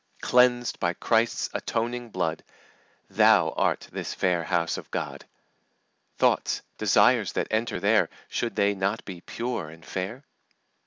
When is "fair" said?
4.15-4.43, 9.85-10.25